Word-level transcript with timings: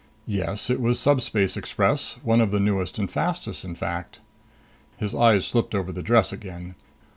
Yes, 0.25 0.71
it 0.71 0.81
was 0.81 0.99
subspace 0.99 1.55
express 1.55 2.13
one 2.23 2.41
of 2.41 2.49
the 2.49 2.59
newest 2.59 2.97
and 2.97 3.07
fastest, 3.07 3.63
in 3.63 3.75
fact. 3.75 4.17
His 4.97 5.13
eyes 5.13 5.45
slipped 5.45 5.75
over 5.75 5.91
the 5.91 6.01
dress 6.01 6.33
again. 6.33 6.73